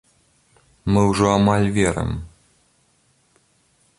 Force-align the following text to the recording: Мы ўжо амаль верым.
Мы 0.93 1.01
ўжо 1.09 1.27
амаль 1.33 1.67
верым. 1.77 2.11